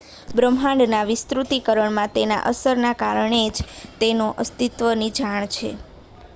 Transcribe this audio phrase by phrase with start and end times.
[0.29, 3.69] બ્રહ્માંડના વિસ્તૃતીકરણમાં તેની અસરના કારણે જ
[3.99, 5.75] તેના અસ્તિત્વની જાણ છે